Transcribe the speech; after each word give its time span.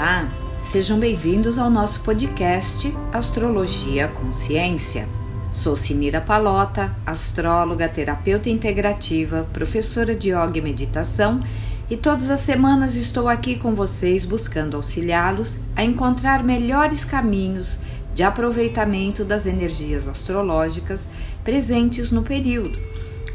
Olá, 0.00 0.28
sejam 0.64 0.96
bem-vindos 0.96 1.58
ao 1.58 1.68
nosso 1.68 2.04
podcast 2.04 2.94
Astrologia 3.12 4.06
Consciência. 4.06 5.08
Sou 5.50 5.74
Sinira 5.74 6.20
Palota, 6.20 6.94
astróloga, 7.04 7.88
terapeuta 7.88 8.48
integrativa, 8.48 9.48
professora 9.52 10.14
de 10.14 10.28
yoga 10.28 10.56
e 10.56 10.60
meditação, 10.60 11.42
e 11.90 11.96
todas 11.96 12.30
as 12.30 12.38
semanas 12.38 12.94
estou 12.94 13.26
aqui 13.28 13.58
com 13.58 13.74
vocês 13.74 14.24
buscando 14.24 14.76
auxiliá-los 14.76 15.58
a 15.74 15.82
encontrar 15.82 16.44
melhores 16.44 17.04
caminhos 17.04 17.80
de 18.14 18.22
aproveitamento 18.22 19.24
das 19.24 19.46
energias 19.46 20.06
astrológicas 20.06 21.08
presentes 21.42 22.12
no 22.12 22.22
período. 22.22 22.78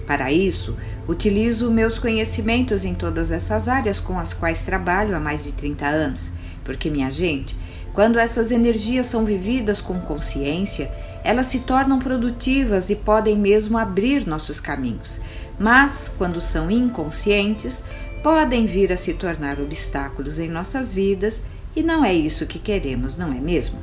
Para 0.08 0.32
isso, 0.32 0.78
utilizo 1.10 1.70
meus 1.70 2.00
conhecimentos 2.00 2.86
em 2.86 2.94
todas 2.96 3.34
essas 3.34 3.68
áreas 3.68 4.00
com 4.00 4.18
as 4.18 4.34
quais 4.34 4.64
trabalho 4.64 5.14
há 5.14 5.20
mais 5.20 5.44
de 5.44 5.52
30 5.52 5.86
anos, 5.86 6.32
porque, 6.64 6.90
minha 6.90 7.12
gente, 7.12 7.56
quando 7.94 8.18
essas 8.18 8.52
energias 8.52 9.06
são 9.06 9.24
vividas 9.24 9.80
com 9.80 10.00
consciência, 10.00 10.92
elas 11.24 11.46
se 11.46 11.60
tornam 11.60 12.00
produtivas 12.00 12.90
e 12.90 12.96
podem 12.96 13.38
mesmo 13.38 13.78
abrir 13.78 14.26
nossos 14.28 14.60
caminhos. 14.60 15.22
Mas, 15.60 16.14
quando 16.18 16.42
são 16.42 16.72
inconscientes, 16.72 17.84
podem 18.24 18.66
vir 18.66 18.92
a 18.92 18.98
se 18.98 19.14
tornar 19.14 19.60
obstáculos 19.60 20.40
em 20.40 20.50
nossas 20.50 20.94
vidas 20.94 21.42
e 21.76 21.84
não 21.84 22.06
é 22.06 22.14
isso 22.14 22.46
que 22.46 22.60
queremos, 22.60 23.18
não 23.18 23.32
é 23.32 23.40
mesmo? 23.40 23.78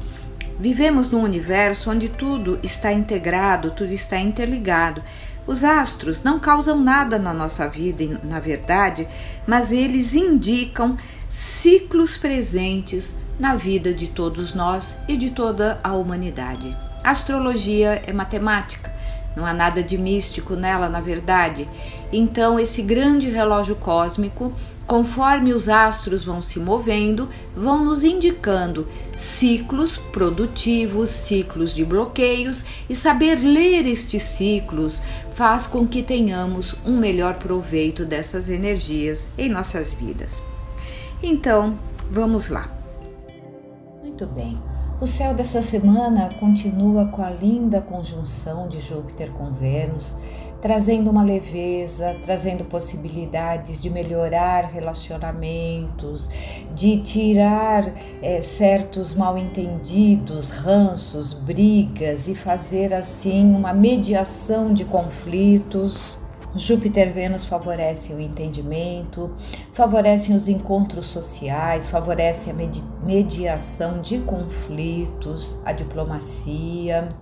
Vivemos 0.59 1.11
num 1.11 1.23
universo 1.23 1.91
onde 1.91 2.09
tudo 2.09 2.59
está 2.63 2.93
integrado, 2.93 3.71
tudo 3.71 3.93
está 3.93 4.19
interligado. 4.19 5.03
Os 5.47 5.65
astros 5.65 6.23
não 6.23 6.39
causam 6.39 6.79
nada 6.79 7.19
na 7.19 7.33
nossa 7.33 7.67
vida, 7.69 8.21
na 8.23 8.39
verdade, 8.39 9.09
mas 9.47 9.73
eles 9.73 10.15
indicam 10.15 10.97
ciclos 11.31 12.17
presentes 12.17 13.15
na 13.39 13.55
vida 13.55 13.95
de 13.95 14.09
todos 14.09 14.53
nós 14.53 14.99
e 15.07 15.17
de 15.17 15.31
toda 15.31 15.79
a 15.83 15.93
humanidade. 15.93 16.77
A 17.05 17.11
astrologia 17.11 18.03
é 18.05 18.13
matemática, 18.13 18.93
não 19.37 19.47
há 19.47 19.55
nada 19.55 19.81
de 19.81 19.97
místico 19.97 20.57
nela, 20.57 20.89
na 20.89 21.01
verdade. 21.01 21.69
Então, 22.13 22.59
esse 22.59 22.83
grande 22.83 23.31
relógio 23.31 23.77
cósmico 23.77 24.53
conforme 24.89 25.53
os 25.53 25.69
astros 25.69 26.25
vão 26.25 26.43
se 26.43 26.59
movendo, 26.59 27.29
vão 27.55 27.85
nos 27.85 28.03
indicando 28.03 28.89
ciclos 29.15 29.97
produtivos, 29.97 31.09
ciclos 31.11 31.73
de 31.73 31.85
bloqueios, 31.85 32.65
e 32.89 32.95
saber 32.97 33.37
ler 33.37 33.87
estes 33.87 34.25
ciclos 34.25 35.01
faz 35.33 35.65
com 35.65 35.87
que 35.87 36.03
tenhamos 36.03 36.75
um 36.85 36.99
melhor 36.99 37.35
proveito 37.35 38.05
dessas 38.05 38.51
energias 38.51 39.29
em 39.39 39.49
nossas 39.49 39.95
vidas. 39.95 40.50
Então, 41.23 41.79
vamos 42.11 42.49
lá. 42.49 42.71
Muito 44.03 44.27
bem. 44.27 44.61
O 45.01 45.07
céu 45.07 45.33
dessa 45.33 45.63
semana 45.63 46.35
continua 46.39 47.07
com 47.07 47.23
a 47.23 47.31
linda 47.31 47.81
conjunção 47.81 48.69
de 48.69 48.81
Júpiter 48.81 49.31
com 49.33 49.51
Vênus 49.51 50.17
trazendo 50.61 51.11
uma 51.11 51.23
leveza, 51.23 52.17
trazendo 52.23 52.65
possibilidades 52.65 53.81
de 53.81 53.89
melhorar 53.89 54.67
relacionamentos, 54.67 56.29
de 56.75 56.99
tirar 56.99 57.93
é, 58.23 58.41
certos 58.41 59.15
mal-entendidos, 59.15 60.51
ranços, 60.51 61.33
brigas 61.33 62.29
e 62.29 62.35
fazer 62.35 62.93
assim 62.93 63.55
uma 63.55 63.73
mediação 63.73 64.73
de 64.73 64.85
conflitos. 64.85 66.19
Júpiter 66.55 67.13
Vênus 67.13 67.45
favorecem 67.45 68.17
o 68.17 68.21
entendimento, 68.21 69.33
favorecem 69.73 70.35
os 70.35 70.49
encontros 70.49 71.07
sociais, 71.07 71.89
favorecem 71.89 72.53
a 72.53 73.05
mediação 73.05 74.01
de 74.01 74.19
conflitos, 74.19 75.61
a 75.65 75.73
diplomacia 75.73 77.15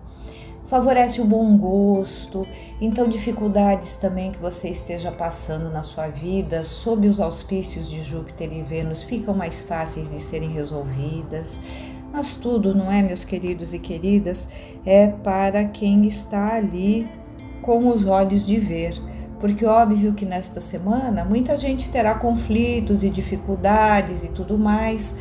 favorece 0.69 1.21
o 1.21 1.25
bom 1.25 1.56
gosto. 1.56 2.47
Então, 2.81 3.09
dificuldades 3.09 3.97
também 3.97 4.31
que 4.31 4.38
você 4.38 4.69
esteja 4.69 5.11
passando 5.11 5.71
na 5.71 5.83
sua 5.83 6.09
vida, 6.09 6.62
sob 6.62 7.09
os 7.09 7.21
auspícios 7.21 7.88
de 7.88 8.03
Júpiter 8.03 8.53
e 8.53 8.62
Vênus, 8.62 9.03
ficam 9.03 9.34
mais 9.34 9.61
fáceis 9.62 10.11
de 10.11 10.21
serem 10.21 10.50
resolvidas. 10.50 11.61
Mas 12.12 12.34
tudo, 12.34 12.75
não 12.75 12.93
é, 12.93 13.03
meus 13.03 13.25
queridos 13.25 13.72
e 13.75 13.78
queridas, 13.78 14.49
é 14.84 15.09
para 15.09 15.65
quem 15.65 16.06
está 16.06 16.55
ali 16.55 17.09
com 17.62 17.88
os 17.88 18.05
olhos 18.05 18.47
de 18.47 18.61
ver. 18.61 19.08
Porque 19.41 19.65
óbvio 19.65 20.15
que 20.15 20.25
nesta 20.25 20.60
semana 20.60 21.25
muita 21.25 21.56
gente 21.56 21.91
terá 21.91 22.15
conflitos 22.15 23.04
e 23.04 23.10
dificuldades 23.10 24.25
e 24.25 24.28
tudo 24.28 24.59
mais, 24.59 25.15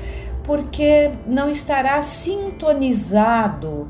porque 0.43 1.11
não 1.29 1.49
estará 1.49 2.01
sintonizado 2.01 3.89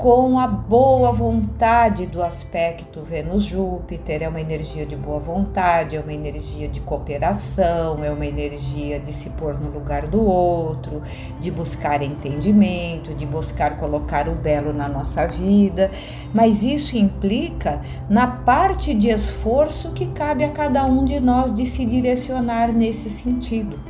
com 0.00 0.38
a 0.38 0.46
boa 0.46 1.12
vontade 1.12 2.06
do 2.06 2.22
aspecto 2.22 3.02
Vênus-Júpiter. 3.02 4.22
É 4.22 4.28
uma 4.30 4.40
energia 4.40 4.86
de 4.86 4.96
boa 4.96 5.18
vontade, 5.18 5.94
é 5.94 6.00
uma 6.00 6.14
energia 6.14 6.66
de 6.66 6.80
cooperação, 6.80 8.02
é 8.02 8.10
uma 8.10 8.24
energia 8.24 8.98
de 8.98 9.12
se 9.12 9.28
pôr 9.28 9.60
no 9.60 9.68
lugar 9.68 10.06
do 10.06 10.24
outro, 10.24 11.02
de 11.38 11.50
buscar 11.50 12.00
entendimento, 12.00 13.14
de 13.14 13.26
buscar 13.26 13.76
colocar 13.76 14.26
o 14.26 14.34
belo 14.34 14.72
na 14.72 14.88
nossa 14.88 15.26
vida. 15.26 15.90
Mas 16.32 16.62
isso 16.62 16.96
implica 16.96 17.82
na 18.08 18.26
parte 18.26 18.94
de 18.94 19.10
esforço 19.10 19.92
que 19.92 20.06
cabe 20.06 20.44
a 20.44 20.50
cada 20.50 20.82
um 20.86 21.04
de 21.04 21.20
nós 21.20 21.54
de 21.54 21.66
se 21.66 21.84
direcionar 21.84 22.72
nesse 22.72 23.10
sentido. 23.10 23.89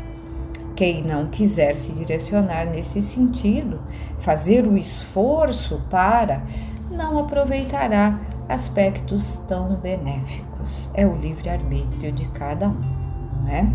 Quem 0.81 1.03
não 1.03 1.27
quiser 1.27 1.77
se 1.77 1.93
direcionar 1.93 2.65
nesse 2.65 3.03
sentido, 3.03 3.83
fazer 4.17 4.67
o 4.67 4.79
esforço 4.79 5.79
para, 5.91 6.43
não 6.91 7.19
aproveitará 7.19 8.19
aspectos 8.49 9.37
tão 9.47 9.77
benéficos. 9.77 10.89
É 10.95 11.07
o 11.07 11.15
livre-arbítrio 11.15 12.11
de 12.11 12.27
cada 12.29 12.71
um, 12.71 12.81
não 13.43 13.49
é? 13.51 13.71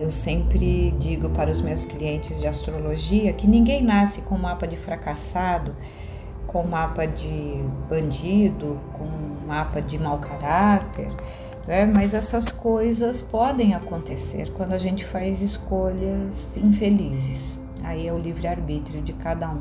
Eu 0.00 0.10
sempre 0.10 0.90
digo 0.98 1.30
para 1.30 1.48
os 1.48 1.60
meus 1.60 1.84
clientes 1.84 2.40
de 2.40 2.48
astrologia 2.48 3.32
que 3.32 3.46
ninguém 3.46 3.84
nasce 3.84 4.22
com 4.22 4.36
mapa 4.36 4.66
de 4.66 4.76
fracassado, 4.76 5.76
com 6.48 6.64
mapa 6.64 7.06
de 7.06 7.62
bandido, 7.88 8.80
com 8.92 9.06
mapa 9.46 9.80
de 9.80 9.96
mau 9.96 10.18
caráter 10.18 11.08
né? 11.66 11.84
Mas 11.86 12.14
essas 12.14 12.50
coisas 12.50 13.20
podem 13.20 13.74
acontecer 13.74 14.50
quando 14.52 14.72
a 14.72 14.78
gente 14.78 15.04
faz 15.04 15.40
escolhas 15.42 16.56
infelizes. 16.56 17.58
Aí 17.82 18.06
é 18.06 18.12
o 18.12 18.18
livre-arbítrio 18.18 19.02
de 19.02 19.12
cada 19.12 19.50
um. 19.50 19.60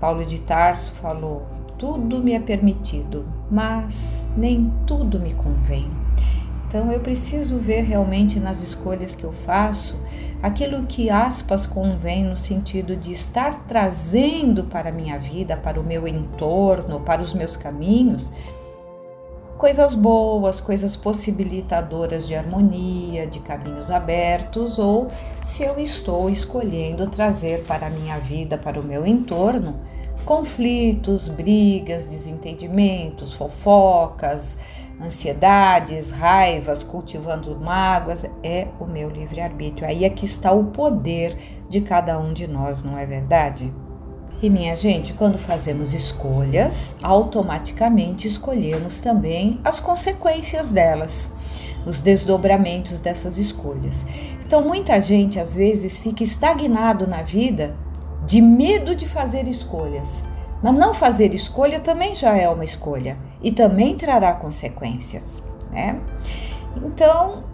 Paulo 0.00 0.24
de 0.24 0.40
Tarso 0.40 0.94
falou: 0.96 1.46
tudo 1.78 2.22
me 2.22 2.32
é 2.32 2.40
permitido, 2.40 3.26
mas 3.50 4.28
nem 4.36 4.72
tudo 4.86 5.20
me 5.20 5.34
convém. 5.34 5.90
Então 6.68 6.90
eu 6.92 7.00
preciso 7.00 7.58
ver 7.58 7.82
realmente 7.82 8.40
nas 8.40 8.62
escolhas 8.62 9.14
que 9.14 9.24
eu 9.24 9.32
faço 9.32 9.98
aquilo 10.42 10.84
que 10.84 11.08
aspas 11.08 11.66
convém 11.66 12.24
no 12.24 12.36
sentido 12.36 12.96
de 12.96 13.12
estar 13.12 13.64
trazendo 13.66 14.64
para 14.64 14.90
a 14.90 14.92
minha 14.92 15.18
vida, 15.18 15.56
para 15.56 15.80
o 15.80 15.84
meu 15.84 16.06
entorno, 16.06 17.00
para 17.00 17.22
os 17.22 17.32
meus 17.32 17.56
caminhos, 17.56 18.30
coisas 19.58 19.94
boas, 19.94 20.60
coisas 20.60 20.96
possibilitadoras 20.96 22.26
de 22.26 22.34
harmonia, 22.34 23.26
de 23.26 23.40
caminhos 23.40 23.90
abertos, 23.90 24.78
ou 24.78 25.08
se 25.42 25.62
eu 25.62 25.78
estou 25.78 26.28
escolhendo 26.28 27.06
trazer 27.06 27.64
para 27.64 27.86
a 27.86 27.90
minha 27.90 28.18
vida, 28.18 28.58
para 28.58 28.78
o 28.78 28.84
meu 28.84 29.06
entorno, 29.06 29.80
conflitos, 30.24 31.28
brigas, 31.28 32.06
desentendimentos, 32.06 33.32
fofocas, 33.32 34.58
ansiedades, 35.02 36.10
raivas, 36.10 36.82
cultivando 36.82 37.58
mágoas, 37.58 38.24
é 38.42 38.68
o 38.80 38.86
meu 38.86 39.08
livre-arbítrio. 39.08 39.88
Aí 39.88 40.04
é 40.04 40.10
que 40.10 40.24
está 40.24 40.52
o 40.52 40.64
poder 40.64 41.36
de 41.68 41.80
cada 41.80 42.18
um 42.18 42.32
de 42.32 42.46
nós, 42.46 42.82
não 42.82 42.98
é 42.98 43.06
verdade? 43.06 43.72
E 44.42 44.50
minha 44.50 44.76
gente, 44.76 45.14
quando 45.14 45.38
fazemos 45.38 45.94
escolhas, 45.94 46.94
automaticamente 47.02 48.28
escolhemos 48.28 49.00
também 49.00 49.58
as 49.64 49.80
consequências 49.80 50.70
delas, 50.70 51.26
os 51.86 52.00
desdobramentos 52.00 53.00
dessas 53.00 53.38
escolhas. 53.38 54.04
Então, 54.44 54.62
muita 54.62 55.00
gente 55.00 55.40
às 55.40 55.54
vezes 55.54 55.98
fica 55.98 56.22
estagnado 56.22 57.06
na 57.06 57.22
vida 57.22 57.74
de 58.26 58.42
medo 58.42 58.94
de 58.94 59.06
fazer 59.06 59.48
escolhas. 59.48 60.22
Mas 60.62 60.74
não 60.74 60.92
fazer 60.92 61.34
escolha 61.34 61.80
também 61.80 62.14
já 62.14 62.36
é 62.36 62.48
uma 62.48 62.64
escolha 62.64 63.16
e 63.42 63.50
também 63.50 63.96
trará 63.96 64.32
consequências, 64.32 65.42
né? 65.70 65.98
Então, 66.76 67.44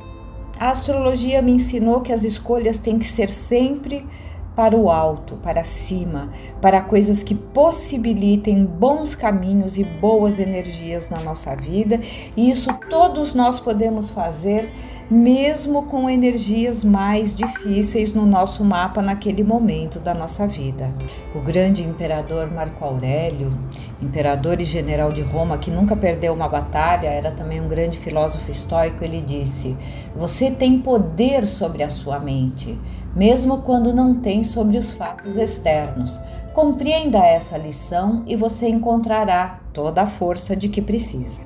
a 0.59 0.71
astrologia 0.71 1.43
me 1.43 1.53
ensinou 1.53 2.01
que 2.01 2.13
as 2.13 2.25
escolhas 2.25 2.79
têm 2.79 2.99
que 2.99 3.07
ser 3.07 3.31
sempre 3.31 4.07
para 4.55 4.77
o 4.77 4.91
alto, 4.91 5.37
para 5.37 5.65
cima, 5.65 6.31
para 6.61 6.81
coisas 6.81 7.23
que 7.23 7.35
possibilitem 7.35 8.65
bons 8.65 9.15
caminhos 9.15 9.79
e 9.79 9.85
boas 9.85 10.39
energias 10.39 11.09
na 11.09 11.21
nossa 11.21 11.57
vida, 11.57 12.01
e 12.37 12.51
isso 12.51 12.73
todos 12.89 13.35
nós 13.35 13.59
podemos 13.59 14.11
fazer 14.11 14.71
mesmo 15.13 15.83
com 15.83 16.09
energias 16.09 16.83
mais 16.83 17.35
difíceis 17.35 18.15
no 18.15 18.25
nosso 18.25 18.65
mapa 18.65 19.03
naquele 19.03 19.45
momento 19.45 19.99
da 19.99 20.15
nossa 20.15 20.47
vida. 20.47 20.91
O 21.35 21.41
grande 21.41 21.83
imperador 21.83 22.51
Marco 22.51 22.83
Aurélio, 22.83 23.53
imperador 24.01 24.59
e 24.59 24.65
general 24.65 25.13
de 25.13 25.21
Roma 25.21 25.59
que 25.59 25.71
nunca 25.71 25.95
perdeu 25.95 26.33
uma 26.33 26.49
batalha, 26.49 27.09
era 27.09 27.31
também 27.31 27.61
um 27.61 27.69
grande 27.69 27.99
filósofo 27.99 28.51
estoico, 28.51 29.05
ele 29.05 29.21
disse: 29.21 29.77
"Você 30.17 30.51
tem 30.51 30.79
poder 30.79 31.47
sobre 31.47 31.83
a 31.83 31.91
sua 31.91 32.19
mente, 32.19 32.79
mesmo 33.15 33.59
quando 33.59 33.93
não 33.93 34.15
tem 34.15 34.43
sobre 34.45 34.79
os 34.79 34.93
fatos 34.93 35.37
externos." 35.37 36.21
Compreenda 36.53 37.19
essa 37.19 37.57
lição 37.57 38.25
e 38.27 38.37
você 38.37 38.69
encontrará 38.69 39.61
toda 39.73 40.03
a 40.03 40.07
força 40.07 40.55
de 40.55 40.69
que 40.69 40.83
precisa. 40.83 41.41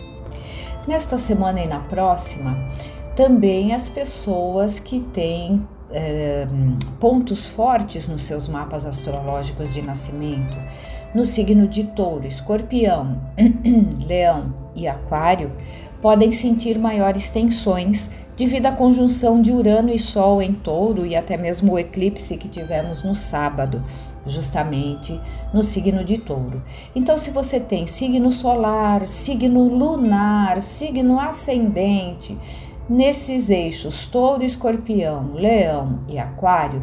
Nesta 0.87 1.17
semana 1.17 1.61
e 1.61 1.67
na 1.67 1.79
próxima, 1.79 2.57
também 3.15 3.73
as 3.73 3.89
pessoas 3.89 4.81
que 4.81 4.99
têm 4.99 5.67
é, 5.93 6.47
pontos 6.99 7.47
fortes 7.47 8.09
nos 8.09 8.23
seus 8.23 8.49
mapas 8.49 8.85
astrológicos 8.85 9.73
de 9.73 9.81
nascimento, 9.81 10.57
no 11.15 11.25
signo 11.25 11.69
de 11.69 11.85
Touro, 11.85 12.27
Escorpião, 12.27 13.21
Leão 14.07 14.53
e 14.75 14.89
Aquário, 14.89 15.53
podem 16.03 16.33
sentir 16.33 16.79
maiores 16.79 17.31
tensões 17.31 18.11
devido 18.37 18.67
à 18.67 18.73
conjunção 18.73 19.41
de 19.41 19.51
Urano 19.51 19.91
e 19.91 19.99
Sol 19.99 20.43
em 20.43 20.53
Touro 20.53 21.07
e 21.07 21.17
até 21.17 21.37
mesmo 21.37 21.73
o 21.73 21.79
eclipse 21.79 22.37
que 22.37 22.49
tivemos 22.49 23.03
no 23.03 23.15
sábado, 23.15 23.83
justamente 24.27 25.19
no 25.55 25.63
signo 25.63 26.05
de 26.05 26.19
Touro. 26.19 26.63
Então, 26.95 27.17
se 27.17 27.31
você 27.31 27.59
tem 27.59 27.87
signo 27.87 28.31
solar, 28.31 29.07
signo 29.07 29.67
lunar, 29.67 30.61
signo 30.61 31.19
ascendente, 31.19 32.39
nesses 32.89 33.49
eixos 33.49 34.07
Touro, 34.07 34.45
Escorpião, 34.45 35.31
Leão 35.35 36.01
e 36.07 36.19
Aquário, 36.19 36.83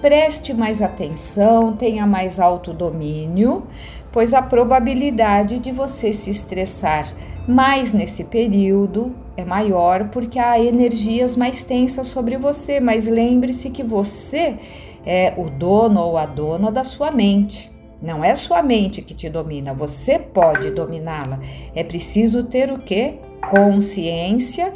preste 0.00 0.52
mais 0.52 0.82
atenção, 0.82 1.72
tenha 1.72 2.06
mais 2.06 2.40
autodomínio, 2.40 3.64
pois 4.10 4.34
a 4.34 4.42
probabilidade 4.42 5.60
de 5.60 5.70
você 5.70 6.12
se 6.12 6.30
estressar 6.30 7.06
mais 7.50 7.92
nesse 7.92 8.24
período 8.24 9.14
é 9.36 9.44
maior 9.44 10.08
porque 10.10 10.38
há 10.38 10.58
energias 10.58 11.36
mais 11.36 11.64
tensas 11.64 12.06
sobre 12.06 12.38
você, 12.38 12.80
mas 12.80 13.06
lembre-se 13.06 13.70
que 13.70 13.82
você 13.82 14.56
é 15.04 15.34
o 15.36 15.50
dono 15.50 16.00
ou 16.00 16.16
a 16.16 16.26
dona 16.26 16.70
da 16.70 16.84
sua 16.84 17.10
mente. 17.10 17.70
Não 18.00 18.24
é 18.24 18.34
sua 18.34 18.62
mente 18.62 19.02
que 19.02 19.12
te 19.12 19.28
domina, 19.28 19.74
você 19.74 20.18
pode 20.18 20.70
dominá-la. 20.70 21.40
É 21.74 21.84
preciso 21.84 22.44
ter 22.44 22.72
o 22.72 22.78
que? 22.78 23.18
Consciência 23.50 24.72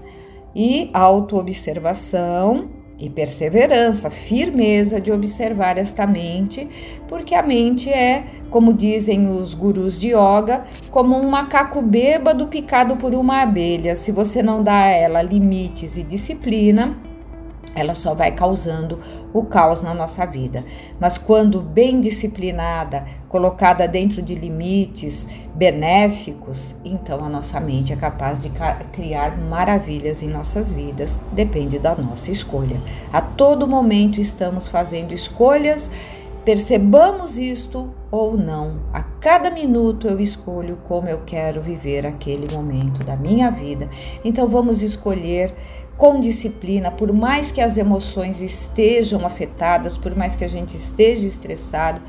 e 0.54 0.90
autoobservação 0.92 2.68
e 2.98 3.10
perseverança, 3.10 4.10
firmeza 4.10 5.00
de 5.00 5.10
observar 5.10 5.78
esta 5.78 6.06
mente, 6.06 6.68
porque 7.08 7.34
a 7.34 7.42
mente 7.42 7.90
é, 7.90 8.24
como 8.50 8.72
dizem 8.72 9.28
os 9.28 9.52
gurus 9.52 9.98
de 9.98 10.08
yoga, 10.08 10.64
como 10.90 11.16
um 11.16 11.28
macaco 11.28 11.82
bêbado 11.82 12.46
picado 12.46 12.96
por 12.96 13.14
uma 13.14 13.42
abelha. 13.42 13.96
Se 13.96 14.12
você 14.12 14.42
não 14.42 14.62
dá 14.62 14.82
a 14.84 14.90
ela 14.90 15.22
limites 15.22 15.96
e 15.96 16.02
disciplina, 16.02 16.96
ela 17.74 17.94
só 17.94 18.14
vai 18.14 18.32
causando 18.32 19.00
o 19.32 19.44
caos 19.44 19.82
na 19.82 19.92
nossa 19.92 20.24
vida. 20.24 20.64
Mas 21.00 21.18
quando 21.18 21.60
bem 21.60 22.00
disciplinada, 22.00 23.04
colocada 23.28 23.88
dentro 23.88 24.22
de 24.22 24.34
limites 24.34 25.26
benéficos, 25.54 26.74
então 26.84 27.24
a 27.24 27.28
nossa 27.28 27.58
mente 27.58 27.92
é 27.92 27.96
capaz 27.96 28.42
de 28.42 28.50
criar 28.92 29.36
maravilhas 29.36 30.22
em 30.22 30.28
nossas 30.28 30.72
vidas, 30.72 31.20
depende 31.32 31.78
da 31.78 31.94
nossa 31.96 32.30
escolha. 32.30 32.80
A 33.12 33.20
todo 33.20 33.66
momento 33.66 34.20
estamos 34.20 34.68
fazendo 34.68 35.12
escolhas, 35.12 35.90
percebamos 36.44 37.38
isto 37.38 37.92
ou 38.10 38.36
não. 38.36 38.82
A 38.92 39.02
cada 39.02 39.50
minuto 39.50 40.06
eu 40.06 40.20
escolho 40.20 40.78
como 40.86 41.08
eu 41.08 41.22
quero 41.24 41.62
viver 41.62 42.06
aquele 42.06 42.54
momento 42.54 43.02
da 43.02 43.16
minha 43.16 43.50
vida. 43.50 43.88
Então 44.24 44.48
vamos 44.48 44.82
escolher 44.82 45.54
com 45.96 46.20
disciplina, 46.20 46.90
por 46.90 47.12
mais 47.12 47.50
que 47.50 47.60
as 47.60 47.76
emoções 47.76 48.42
estejam 48.42 49.24
afetadas, 49.24 49.96
por 49.96 50.14
mais 50.16 50.34
que 50.34 50.44
a 50.44 50.48
gente 50.48 50.76
esteja 50.76 51.26
estressado, 51.26 52.02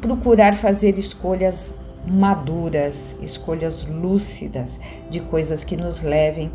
procurar 0.00 0.56
fazer 0.56 0.98
escolhas 0.98 1.74
maduras, 2.06 3.16
escolhas 3.22 3.84
lúcidas 3.86 4.80
de 5.08 5.20
coisas 5.20 5.62
que 5.62 5.76
nos 5.76 6.02
levem 6.02 6.50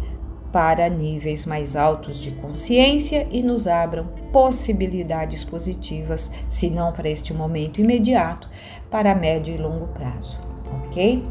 para 0.52 0.90
níveis 0.90 1.46
mais 1.46 1.76
altos 1.76 2.18
de 2.18 2.32
consciência 2.32 3.28
e 3.32 3.42
nos 3.42 3.68
abram 3.68 4.08
possibilidades 4.32 5.44
positivas, 5.44 6.32
se 6.48 6.70
não 6.70 6.92
para 6.92 7.10
este 7.10 7.34
momento 7.34 7.82
imediato, 7.82 8.50
para 8.90 9.14
médio 9.14 9.54
e 9.54 9.58
longo 9.58 9.88
prazo, 9.88 10.38
ok? 10.86 11.26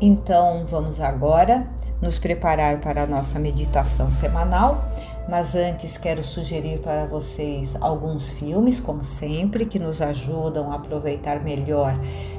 Então 0.00 0.64
vamos 0.68 1.00
agora 1.00 1.68
nos 2.00 2.18
preparar 2.18 2.80
para 2.80 3.02
a 3.02 3.06
nossa 3.06 3.38
meditação 3.38 4.10
semanal. 4.10 4.84
Mas 5.28 5.54
antes 5.54 5.98
quero 5.98 6.24
sugerir 6.24 6.78
para 6.78 7.04
vocês 7.04 7.76
alguns 7.82 8.30
filmes, 8.30 8.80
como 8.80 9.04
sempre, 9.04 9.66
que 9.66 9.78
nos 9.78 10.00
ajudam 10.00 10.72
a 10.72 10.76
aproveitar 10.76 11.44
melhor 11.44 11.94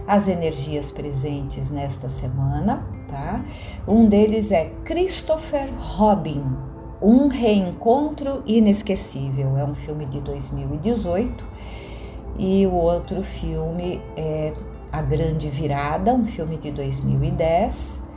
as 0.07 0.27
energias 0.27 0.89
presentes 0.89 1.69
nesta 1.69 2.09
semana, 2.09 2.83
tá? 3.09 3.43
Um 3.87 4.07
deles 4.07 4.51
é 4.51 4.71
Christopher 4.83 5.69
Robin, 5.77 6.43
Um 7.01 7.27
Reencontro 7.27 8.43
Inesquecível. 8.45 9.57
É 9.57 9.63
um 9.63 9.73
filme 9.73 10.05
de 10.05 10.19
2018. 10.19 11.47
E 12.37 12.65
o 12.65 12.73
outro 12.73 13.21
filme 13.21 14.01
é 14.15 14.53
A 14.91 15.01
Grande 15.01 15.49
Virada, 15.49 16.13
um 16.13 16.25
filme 16.25 16.57
de 16.57 16.71
2010 16.71 18.08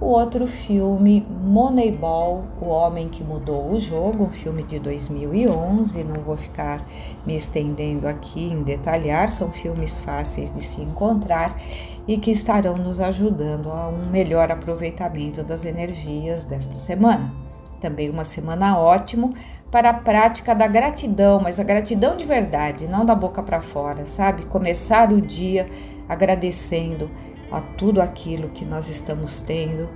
o 0.00 0.06
outro 0.06 0.46
filme, 0.46 1.26
Moneyball, 1.28 2.44
O 2.60 2.66
Homem 2.66 3.08
que 3.08 3.24
Mudou 3.24 3.72
o 3.72 3.80
Jogo, 3.80 4.24
um 4.24 4.30
filme 4.30 4.62
de 4.62 4.78
2011, 4.78 6.04
não 6.04 6.22
vou 6.22 6.36
ficar 6.36 6.86
me 7.26 7.34
estendendo 7.34 8.06
aqui 8.06 8.44
em 8.44 8.62
detalhar, 8.62 9.28
são 9.30 9.50
filmes 9.50 9.98
fáceis 9.98 10.52
de 10.52 10.62
se 10.62 10.80
encontrar 10.80 11.60
e 12.06 12.16
que 12.16 12.30
estarão 12.30 12.76
nos 12.76 13.00
ajudando 13.00 13.70
a 13.70 13.88
um 13.88 14.08
melhor 14.08 14.52
aproveitamento 14.52 15.42
das 15.42 15.64
energias 15.64 16.44
desta 16.44 16.76
semana. 16.76 17.32
Também 17.80 18.08
uma 18.08 18.24
semana 18.24 18.78
ótima 18.78 19.32
para 19.68 19.90
a 19.90 19.94
prática 19.94 20.54
da 20.54 20.66
gratidão, 20.68 21.40
mas 21.40 21.58
a 21.58 21.64
gratidão 21.64 22.16
de 22.16 22.24
verdade, 22.24 22.86
não 22.86 23.04
da 23.04 23.14
boca 23.14 23.42
para 23.42 23.60
fora, 23.60 24.06
sabe? 24.06 24.46
Começar 24.46 25.12
o 25.12 25.20
dia 25.20 25.68
agradecendo 26.08 27.10
a 27.50 27.60
tudo 27.60 28.00
aquilo 28.00 28.48
que 28.50 28.64
nós 28.64 28.88
estamos 28.88 29.40
tendo, 29.40 29.88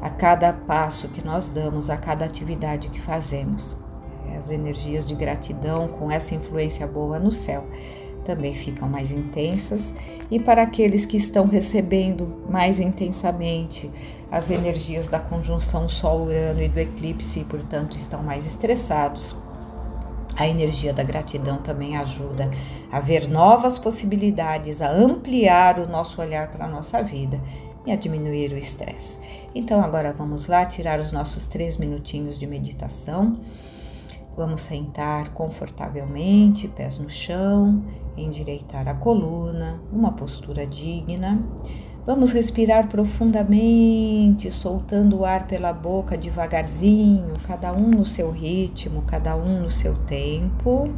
a 0.00 0.10
cada 0.10 0.52
passo 0.52 1.08
que 1.08 1.24
nós 1.24 1.50
damos, 1.50 1.88
a 1.88 1.96
cada 1.96 2.24
atividade 2.24 2.88
que 2.88 3.00
fazemos. 3.00 3.76
As 4.36 4.50
energias 4.50 5.06
de 5.06 5.14
gratidão 5.14 5.88
com 5.88 6.10
essa 6.10 6.34
influência 6.34 6.86
boa 6.86 7.18
no 7.18 7.32
céu 7.32 7.64
também 8.24 8.54
ficam 8.54 8.88
mais 8.88 9.12
intensas 9.12 9.94
e 10.30 10.40
para 10.40 10.62
aqueles 10.62 11.04
que 11.04 11.16
estão 11.16 11.46
recebendo 11.46 12.42
mais 12.48 12.80
intensamente 12.80 13.90
as 14.30 14.50
energias 14.50 15.08
da 15.08 15.20
conjunção 15.20 15.88
Sol-Urano 15.88 16.60
e 16.62 16.68
do 16.68 16.80
eclipse 16.80 17.40
e, 17.40 17.44
portanto, 17.44 17.96
estão 17.96 18.22
mais 18.22 18.46
estressados, 18.46 19.36
a 20.36 20.48
energia 20.48 20.92
da 20.92 21.02
gratidão 21.02 21.58
também 21.58 21.96
ajuda 21.96 22.50
a 22.90 23.00
ver 23.00 23.28
novas 23.28 23.78
possibilidades, 23.78 24.82
a 24.82 24.90
ampliar 24.90 25.78
o 25.78 25.88
nosso 25.88 26.20
olhar 26.20 26.50
para 26.50 26.64
a 26.64 26.68
nossa 26.68 27.02
vida 27.02 27.40
e 27.86 27.92
a 27.92 27.96
diminuir 27.96 28.52
o 28.52 28.58
estresse. 28.58 29.18
Então, 29.54 29.82
agora 29.82 30.12
vamos 30.12 30.46
lá 30.46 30.64
tirar 30.64 31.00
os 31.00 31.12
nossos 31.12 31.46
três 31.46 31.76
minutinhos 31.76 32.38
de 32.38 32.46
meditação. 32.46 33.38
Vamos 34.36 34.62
sentar 34.62 35.28
confortavelmente, 35.28 36.66
pés 36.66 36.98
no 36.98 37.08
chão, 37.08 37.84
endireitar 38.16 38.88
a 38.88 38.94
coluna, 38.94 39.80
uma 39.92 40.12
postura 40.12 40.66
digna. 40.66 41.40
Vamos 42.06 42.32
respirar 42.32 42.86
profundamente, 42.88 44.50
soltando 44.50 45.20
o 45.20 45.24
ar 45.24 45.46
pela 45.46 45.72
boca 45.72 46.18
devagarzinho, 46.18 47.32
cada 47.46 47.72
um 47.72 47.88
no 47.88 48.04
seu 48.04 48.30
ritmo, 48.30 49.00
cada 49.06 49.34
um 49.34 49.62
no 49.62 49.70
seu 49.70 49.94
tempo. 50.04 50.92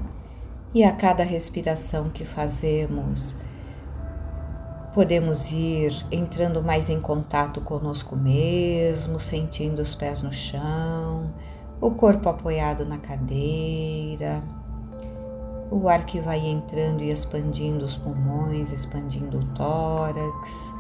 E 0.74 0.82
a 0.82 0.90
cada 0.90 1.22
respiração 1.22 2.10
que 2.10 2.24
fazemos, 2.24 3.36
podemos 4.92 5.52
ir 5.52 5.92
entrando 6.10 6.60
mais 6.60 6.90
em 6.90 7.00
contato 7.00 7.60
conosco 7.60 8.16
mesmo, 8.16 9.16
sentindo 9.20 9.80
os 9.80 9.94
pés 9.94 10.22
no 10.22 10.32
chão, 10.32 11.32
o 11.80 11.92
corpo 11.92 12.28
apoiado 12.28 12.84
na 12.84 12.98
cadeira, 12.98 14.42
o 15.70 15.88
ar 15.88 16.04
que 16.04 16.18
vai 16.18 16.40
entrando 16.44 17.00
e 17.00 17.12
expandindo 17.12 17.84
os 17.84 17.96
pulmões, 17.96 18.72
expandindo 18.72 19.38
o 19.38 19.44
tórax 19.54 20.74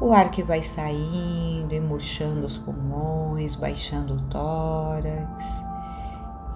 O 0.00 0.12
ar 0.12 0.30
que 0.30 0.44
vai 0.44 0.62
saindo 0.62 1.74
e 1.74 1.80
murchando 1.80 2.46
os 2.46 2.56
pulmões, 2.56 3.56
baixando 3.56 4.14
o 4.14 4.22
tórax. 4.28 5.64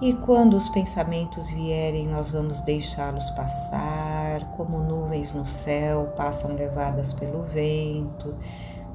E 0.01 0.13
quando 0.13 0.55
os 0.55 0.69
pensamentos 0.69 1.49
vierem, 1.49 2.07
nós 2.07 2.31
vamos 2.31 2.61
deixá-los 2.61 3.29
passar, 3.31 4.49
como 4.55 4.77
nuvens 4.79 5.33
no 5.33 5.45
céu 5.45 6.13
passam 6.15 6.55
levadas 6.55 7.11
pelo 7.11 7.43
vento. 7.43 8.33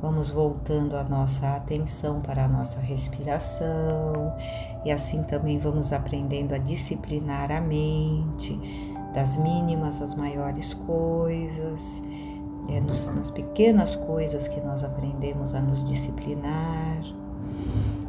Vamos 0.00 0.30
voltando 0.30 0.96
a 0.96 1.04
nossa 1.04 1.54
atenção 1.54 2.20
para 2.22 2.44
a 2.44 2.48
nossa 2.48 2.80
respiração, 2.80 4.34
e 4.82 4.90
assim 4.90 5.22
também 5.22 5.58
vamos 5.58 5.92
aprendendo 5.92 6.54
a 6.54 6.58
disciplinar 6.58 7.52
a 7.52 7.60
mente, 7.60 8.58
das 9.12 9.36
mínimas 9.36 10.00
às 10.00 10.14
maiores 10.14 10.72
coisas 10.72 12.00
é 12.68 12.80
nos, 12.80 13.08
nas 13.14 13.30
pequenas 13.30 13.96
coisas 13.96 14.46
que 14.46 14.60
nós 14.60 14.84
aprendemos 14.84 15.54
a 15.54 15.60
nos 15.60 15.82
disciplinar. 15.82 17.00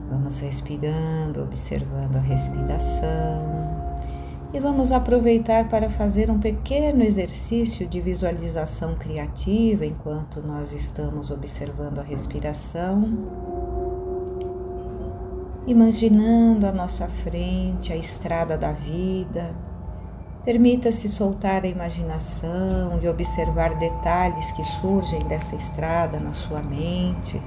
Vamos 0.09 0.39
respirando, 0.39 1.43
observando 1.43 2.17
a 2.17 2.19
respiração. 2.19 3.69
E 4.51 4.59
vamos 4.59 4.91
aproveitar 4.91 5.69
para 5.69 5.89
fazer 5.89 6.31
um 6.31 6.39
pequeno 6.39 7.03
exercício 7.03 7.87
de 7.87 8.01
visualização 8.01 8.95
criativa 8.95 9.85
enquanto 9.85 10.41
nós 10.41 10.73
estamos 10.73 11.29
observando 11.29 11.99
a 11.99 12.03
respiração. 12.03 13.07
Imaginando 15.67 16.65
à 16.65 16.71
nossa 16.71 17.07
frente 17.07 17.93
a 17.93 17.95
estrada 17.95 18.57
da 18.57 18.71
vida 18.71 19.53
Permita-se 20.49 21.07
soltar 21.07 21.63
a 21.63 21.67
imaginação 21.67 22.97
e 22.99 23.07
observar 23.07 23.75
detalhes 23.75 24.49
que 24.49 24.63
surgem 24.63 25.19
dessa 25.19 25.55
estrada 25.55 26.19
na 26.19 26.33
sua 26.33 26.59
mente. 26.63 27.39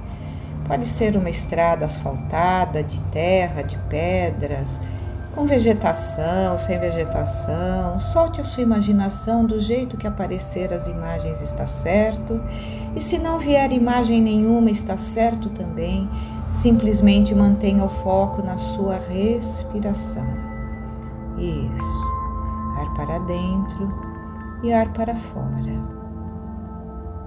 Pode 0.65 0.87
ser 0.87 1.17
uma 1.17 1.29
estrada 1.29 1.85
asfaltada, 1.85 2.81
de 2.81 3.01
terra, 3.11 3.61
de 3.61 3.77
pedras, 3.89 4.79
com 5.35 5.45
vegetação, 5.45 6.57
sem 6.57 6.79
vegetação. 6.79 7.99
Solte 7.99 8.39
a 8.39 8.45
sua 8.45 8.63
imaginação 8.63 9.45
do 9.45 9.59
jeito 9.59 9.97
que 9.97 10.07
aparecer 10.07 10.73
as 10.73 10.87
imagens 10.87 11.41
está 11.41 11.65
certo. 11.65 12.41
E 12.95 13.01
se 13.01 13.19
não 13.19 13.37
vier 13.37 13.73
imagem 13.73 14.21
nenhuma, 14.21 14.71
está 14.71 14.95
certo 14.95 15.49
também. 15.49 16.09
Simplesmente 16.49 17.35
mantenha 17.35 17.83
o 17.83 17.89
foco 17.89 18.41
na 18.41 18.55
sua 18.55 18.95
respiração. 18.95 20.25
Isso 21.37 22.02
ar 22.77 22.93
para 22.93 23.19
dentro 23.19 23.93
e 24.63 24.73
ar 24.73 24.91
para 24.93 25.15
fora. 25.15 25.93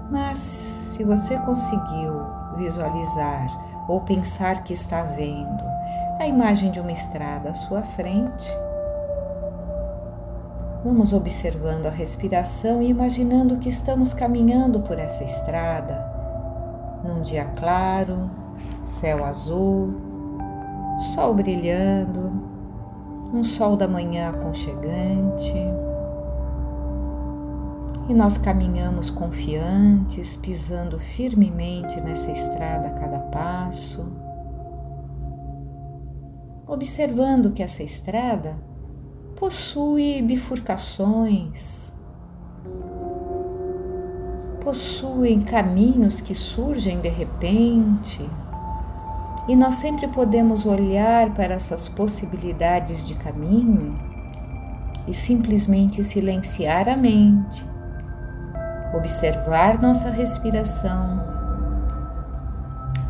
Mas 0.09 0.39
se 0.39 1.03
você 1.03 1.37
conseguiu 1.37 2.13
visualizar 2.55 3.47
ou 3.87 4.01
pensar 4.01 4.63
que 4.63 4.73
está 4.73 5.03
vendo 5.03 5.63
a 6.19 6.25
imagem 6.25 6.71
de 6.71 6.79
uma 6.79 6.91
estrada 6.91 7.51
à 7.51 7.53
sua 7.53 7.83
frente, 7.83 8.51
vamos 10.83 11.13
observando 11.13 11.85
a 11.85 11.91
respiração 11.91 12.81
e 12.81 12.89
imaginando 12.89 13.57
que 13.57 13.69
estamos 13.69 14.13
caminhando 14.13 14.79
por 14.79 14.97
essa 14.97 15.23
estrada 15.23 16.07
num 17.03 17.21
dia 17.21 17.45
claro, 17.55 18.29
céu 18.81 19.23
azul, 19.23 19.95
sol 21.13 21.33
brilhando 21.33 22.56
um 23.33 23.43
sol 23.43 23.75
da 23.75 23.87
manhã 23.87 24.29
aconchegante. 24.29 25.53
E 28.09 28.13
nós 28.13 28.37
caminhamos 28.37 29.09
confiantes, 29.09 30.37
pisando 30.37 30.97
firmemente 30.97 31.99
nessa 31.99 32.31
estrada 32.31 32.87
a 32.87 32.91
cada 32.91 33.19
passo, 33.19 34.07
observando 36.65 37.51
que 37.51 37.61
essa 37.61 37.83
estrada 37.83 38.57
possui 39.35 40.21
bifurcações, 40.21 41.91
possuem 44.61 45.41
caminhos 45.41 46.21
que 46.21 46.33
surgem 46.33 47.01
de 47.01 47.09
repente 47.09 48.27
e 49.47 49.55
nós 49.55 49.75
sempre 49.75 50.07
podemos 50.07 50.65
olhar 50.65 51.33
para 51.33 51.53
essas 51.53 51.87
possibilidades 51.87 53.05
de 53.05 53.15
caminho 53.15 53.97
e 55.07 55.13
simplesmente 55.13 56.03
silenciar 56.03 56.89
a 56.89 56.97
mente, 56.97 57.65
observar 58.93 59.81
nossa 59.81 60.09
respiração 60.09 61.25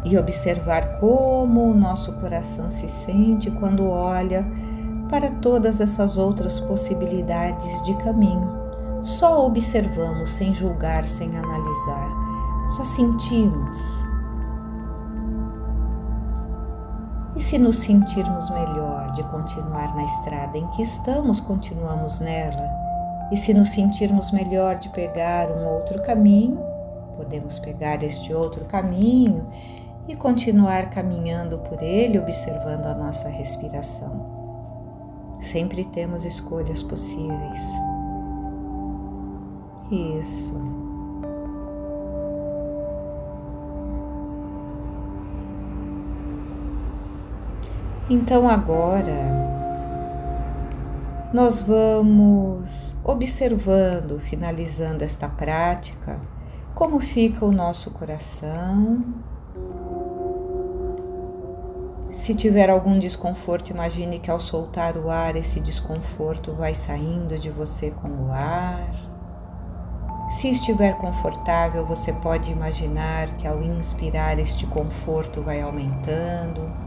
e 0.06 0.16
observar 0.18 1.00
como 1.00 1.72
o 1.72 1.74
nosso 1.74 2.14
coração 2.14 2.72
se 2.72 2.88
sente 2.88 3.50
quando 3.50 3.90
olha 3.90 4.46
para 5.10 5.32
todas 5.32 5.82
essas 5.82 6.18
outras 6.18 6.60
possibilidades 6.60 7.82
de 7.84 7.96
caminho. 7.98 8.56
Só 9.02 9.46
observamos 9.46 10.30
sem 10.30 10.54
julgar, 10.54 11.08
sem 11.08 11.30
analisar, 11.36 12.10
só 12.70 12.86
sentimos 12.86 14.07
E 17.38 17.40
se 17.40 17.60
nos 17.60 17.78
sentirmos 17.78 18.50
melhor 18.50 19.12
de 19.12 19.22
continuar 19.26 19.96
na 19.96 20.04
estrada 20.04 20.58
em 20.58 20.66
que 20.70 20.82
estamos, 20.82 21.40
continuamos 21.40 22.20
nela. 22.20 22.68
E 23.32 23.38
se 23.38 23.54
nos 23.54 23.70
sentirmos 23.70 24.32
melhor 24.32 24.80
de 24.80 24.90
pegar 24.90 25.48
um 25.52 25.68
outro 25.68 26.02
caminho, 26.02 26.58
podemos 27.16 27.60
pegar 27.60 28.02
este 28.02 28.34
outro 28.34 28.66
caminho 28.66 29.48
e 30.08 30.16
continuar 30.16 30.90
caminhando 30.90 31.60
por 31.60 31.84
ele, 31.84 32.18
observando 32.18 32.88
a 32.88 32.96
nossa 32.96 33.30
respiração. 33.30 34.26
Sempre 35.38 35.86
temos 35.86 36.26
escolhas 36.26 36.82
possíveis. 36.82 37.60
Isso. 39.92 40.77
Então 48.10 48.50
agora 48.50 49.48
nós 51.34 51.62
vamos 51.62 52.96
observando, 53.04 54.18
finalizando 54.18 55.04
esta 55.04 55.28
prática, 55.28 56.18
como 56.74 57.02
fica 57.02 57.44
o 57.44 57.52
nosso 57.52 57.92
coração. 57.92 59.04
Se 62.10 62.34
tiver 62.34 62.70
algum 62.70 62.98
desconforto, 62.98 63.72
imagine 63.72 64.20
que 64.20 64.32
ao 64.32 64.40
soltar 64.40 64.96
o 64.96 65.10
ar, 65.10 65.36
esse 65.36 65.60
desconforto 65.60 66.54
vai 66.54 66.74
saindo 66.74 67.38
de 67.38 67.50
você 67.50 67.92
com 67.92 68.08
o 68.08 68.32
ar. 68.32 68.90
Se 70.30 70.50
estiver 70.50 70.96
confortável, 70.96 71.86
você 71.86 72.14
pode 72.14 72.54
imaginar 72.54 73.36
que 73.36 73.46
ao 73.46 73.62
inspirar, 73.62 74.40
este 74.40 74.66
conforto 74.66 75.42
vai 75.42 75.60
aumentando 75.60 76.87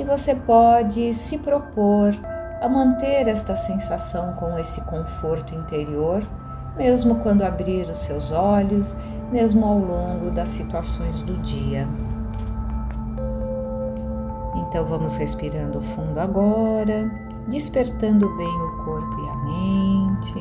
e 0.00 0.04
você 0.04 0.34
pode 0.34 1.12
se 1.12 1.36
propor 1.36 2.14
a 2.62 2.68
manter 2.68 3.28
esta 3.28 3.54
sensação 3.54 4.32
com 4.32 4.58
esse 4.58 4.80
conforto 4.82 5.54
interior, 5.54 6.22
mesmo 6.74 7.16
quando 7.16 7.42
abrir 7.42 7.82
os 7.90 8.00
seus 8.00 8.32
olhos, 8.32 8.96
mesmo 9.30 9.66
ao 9.66 9.78
longo 9.78 10.30
das 10.30 10.48
situações 10.48 11.20
do 11.20 11.36
dia. 11.42 11.86
Então 14.56 14.86
vamos 14.86 15.18
respirando 15.18 15.82
fundo 15.82 16.18
agora, 16.18 17.10
despertando 17.48 18.26
bem 18.38 18.46
o 18.46 18.84
corpo 18.84 19.20
e 19.20 19.28
a 19.28 19.36
mente. 19.36 20.34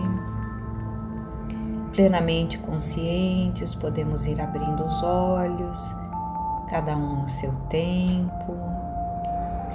Plenamente 1.91 2.57
conscientes, 2.59 3.75
podemos 3.75 4.25
ir 4.25 4.39
abrindo 4.39 4.85
os 4.85 5.03
olhos, 5.03 5.93
cada 6.69 6.95
um 6.95 7.23
no 7.23 7.27
seu 7.27 7.51
tempo. 7.69 8.68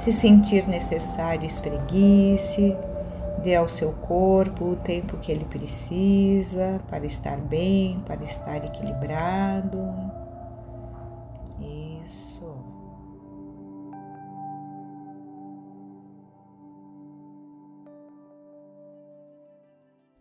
Se 0.04 0.12
sentir 0.12 0.68
necessário, 0.68 1.46
espreguice, 1.46 2.76
dê 3.42 3.56
ao 3.56 3.66
seu 3.66 3.90
corpo 3.90 4.72
o 4.72 4.76
tempo 4.76 5.16
que 5.16 5.32
ele 5.32 5.46
precisa 5.46 6.78
para 6.90 7.06
estar 7.06 7.38
bem, 7.38 7.98
para 8.00 8.22
estar 8.22 8.62
equilibrado. 8.62 9.78
Isso. 12.04 12.54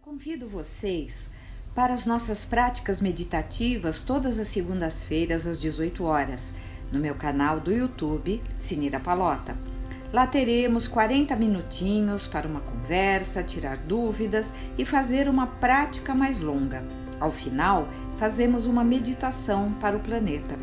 Convido 0.02 0.48
vocês 0.48 1.30
para 1.75 1.94
as 1.94 2.06
nossas 2.06 2.46
práticas 2.46 3.02
meditativas 3.02 4.02
todas 4.02 4.40
as 4.40 4.48
segundas-feiras 4.48 5.46
às 5.46 5.60
18 5.60 6.06
horas 6.06 6.54
no 6.90 7.00
meu 7.00 7.16
canal 7.16 7.60
do 7.60 7.70
YouTube 7.70 8.42
Sinira 8.56 9.02
Palota. 9.02 9.73
Lá 10.13 10.27
teremos 10.27 10.88
40 10.88 11.36
minutinhos 11.36 12.27
para 12.27 12.48
uma 12.48 12.60
conversa, 12.60 13.41
tirar 13.41 13.77
dúvidas 13.77 14.53
e 14.77 14.86
fazer 14.86 15.27
uma 15.27 15.48
prática 15.48 16.13
mais 16.13 16.38
longa. 16.38 16.84
Ao 17.20 17.32
final, 17.32 17.88
fazemos 18.15 18.67
uma 18.67 18.84
meditação 18.84 19.74
para 19.82 19.98
o 19.98 20.00
planeta. 20.00 20.55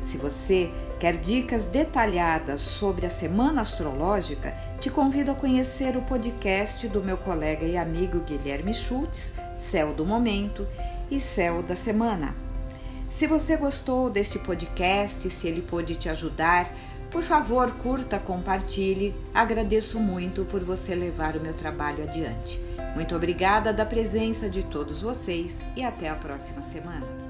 Se 0.00 0.16
você 0.16 0.70
quer 1.00 1.16
dicas 1.16 1.66
detalhadas 1.66 2.60
sobre 2.60 3.04
a 3.04 3.10
semana 3.10 3.62
astrológica, 3.62 4.54
te 4.78 4.88
convido 4.88 5.32
a 5.32 5.34
conhecer 5.34 5.96
o 5.96 6.02
podcast 6.02 6.86
do 6.86 7.02
meu 7.02 7.18
colega 7.18 7.66
e 7.66 7.76
amigo 7.76 8.20
Guilherme 8.20 8.72
Schultz, 8.72 9.34
Céu 9.56 9.92
do 9.92 10.06
Momento 10.06 10.64
e 11.10 11.18
Céu 11.18 11.60
da 11.60 11.74
Semana. 11.74 12.36
Se 13.10 13.26
você 13.26 13.56
gostou 13.56 14.08
desse 14.08 14.38
podcast, 14.38 15.28
se 15.28 15.46
ele 15.46 15.60
pôde 15.60 15.96
te 15.96 16.08
ajudar, 16.08 16.72
por 17.12 17.22
favor, 17.22 17.70
curta, 17.72 18.18
compartilhe. 18.18 19.14
Agradeço 19.34 20.00
muito 20.00 20.46
por 20.46 20.64
você 20.64 20.94
levar 20.94 21.36
o 21.36 21.40
meu 21.40 21.52
trabalho 21.52 22.02
adiante. 22.02 22.58
Muito 22.94 23.14
obrigada 23.14 23.72
da 23.72 23.84
presença 23.84 24.48
de 24.48 24.62
todos 24.62 25.02
vocês 25.02 25.62
e 25.76 25.84
até 25.84 26.08
a 26.08 26.14
próxima 26.14 26.62
semana. 26.62 27.21